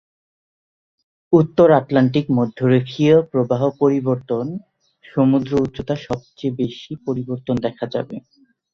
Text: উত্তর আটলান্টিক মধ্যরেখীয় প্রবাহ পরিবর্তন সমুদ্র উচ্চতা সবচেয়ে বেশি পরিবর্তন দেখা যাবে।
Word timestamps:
উত্তর 1.33 1.67
আটলান্টিক 1.71 2.25
মধ্যরেখীয় 2.37 3.15
প্রবাহ 3.31 3.61
পরিবর্তন 3.81 4.45
সমুদ্র 5.05 5.51
উচ্চতা 5.61 5.95
সবচেয়ে 6.07 6.57
বেশি 6.61 6.91
পরিবর্তন 7.05 7.55
দেখা 7.65 7.85
যাবে। 7.93 8.15